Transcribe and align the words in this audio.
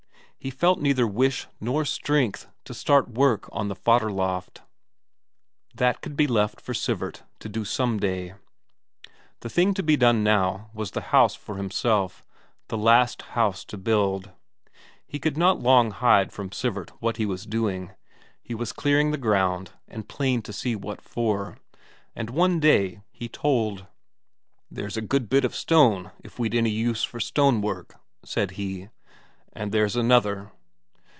He 0.43 0.49
felt 0.49 0.81
neither 0.81 1.05
wish 1.05 1.45
nor 1.59 1.85
strength 1.85 2.47
to 2.65 2.73
start 2.73 3.11
work 3.13 3.47
on 3.51 3.67
the 3.67 3.75
fodder 3.75 4.11
loft 4.11 4.63
that 5.75 6.01
could 6.01 6.15
be 6.17 6.25
left 6.25 6.59
for 6.59 6.73
Sivert 6.73 7.21
to 7.37 7.47
do 7.47 7.63
some 7.63 7.99
day. 7.99 8.33
The 9.41 9.51
thing 9.51 9.75
to 9.75 9.83
be 9.83 9.95
done 9.95 10.23
now 10.23 10.71
was 10.73 10.89
the 10.89 11.01
house 11.13 11.35
for 11.35 11.57
himself 11.57 12.23
the 12.69 12.77
last 12.79 13.21
house 13.37 13.63
to 13.65 13.77
build. 13.77 14.31
He 15.05 15.19
could 15.19 15.37
not 15.37 15.59
long 15.61 15.91
hide 15.91 16.33
from 16.33 16.49
Sivert 16.49 16.89
what 16.99 17.17
he 17.17 17.25
was 17.27 17.45
doing; 17.45 17.91
he 18.41 18.55
was 18.55 18.73
clearing 18.73 19.11
the 19.11 19.17
ground, 19.19 19.73
and 19.87 20.09
plain 20.09 20.41
to 20.41 20.51
see 20.51 20.75
what 20.75 21.01
for. 21.01 21.59
And 22.15 22.31
one 22.31 22.59
day 22.59 23.01
he 23.11 23.29
told. 23.29 23.85
"There's 24.71 24.97
a 24.97 25.01
good 25.01 25.29
bit 25.29 25.45
of 25.45 25.53
stone 25.55 26.09
if 26.23 26.39
we'd 26.39 26.55
any 26.55 26.71
use 26.71 27.03
for 27.03 27.19
stonework," 27.19 27.93
said 28.25 28.49
he. 28.57 28.89
"And 29.53 29.73
there's 29.73 29.97
another." 29.97 30.49